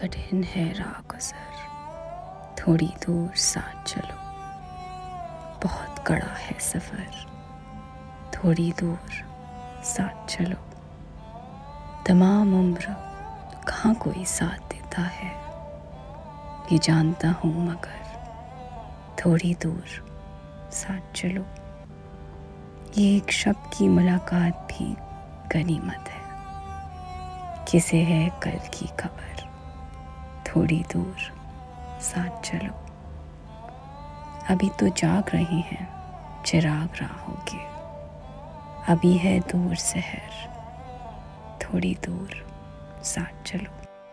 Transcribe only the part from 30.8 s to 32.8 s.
दूर। साथ चलो।